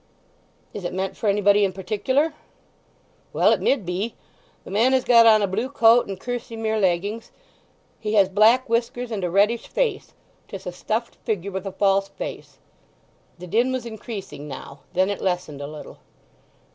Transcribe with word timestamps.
"Is 0.73 0.83
it 0.83 0.95
meant 0.95 1.15
for 1.15 1.29
anybody 1.29 1.63
in 1.63 1.73
particular?" 1.73 2.33
"Well—it 3.33 3.61
mid 3.61 3.85
be. 3.85 4.15
The 4.63 4.71
man 4.71 4.93
has 4.93 5.03
got 5.03 5.27
on 5.27 5.43
a 5.43 5.47
blue 5.47 5.69
coat 5.69 6.07
and 6.07 6.19
kerseymere 6.19 6.79
leggings; 6.81 7.31
he 7.99 8.15
has 8.15 8.27
black 8.27 8.67
whiskers, 8.67 9.11
and 9.11 9.23
a 9.23 9.29
reddish 9.29 9.67
face. 9.67 10.15
'Tis 10.47 10.65
a 10.65 10.71
stuffed 10.71 11.17
figure, 11.17 11.51
with 11.51 11.67
a 11.67 11.71
falseface." 11.71 12.57
The 13.37 13.45
din 13.45 13.71
was 13.71 13.85
increasing 13.85 14.47
now—then 14.47 15.11
it 15.11 15.21
lessened 15.21 15.61
a 15.61 15.67
little. 15.67 15.99